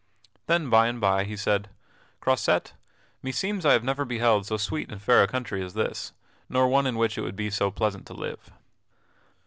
Then 0.47 0.67
by 0.71 0.87
and 0.87 0.99
by 0.99 1.25
he 1.25 1.37
said: 1.37 1.69
"Croisette, 2.21 2.73
meseems 3.21 3.67
I 3.67 3.73
have 3.73 3.83
never 3.83 4.03
beheld 4.03 4.47
so 4.47 4.57
sweet 4.57 4.91
and 4.91 4.99
fair 4.99 5.21
a 5.21 5.27
country 5.27 5.63
as 5.63 5.75
this, 5.75 6.11
nor 6.49 6.67
one 6.67 6.87
in 6.87 6.95
which 6.95 7.19
it 7.19 7.21
would 7.21 7.35
be 7.35 7.51
so 7.51 7.69
pleasant 7.69 8.07
to 8.07 8.15
live." 8.15 8.49